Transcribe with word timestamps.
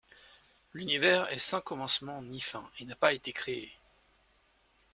L'univers 0.73 1.31
est 1.31 1.37
sans 1.37 1.61
commencement 1.61 2.23
ni 2.23 2.39
fin 2.39 2.67
et 2.79 2.85
n'a 2.85 2.95
pas 2.95 3.13
été 3.13 3.31
créé. 3.33 3.71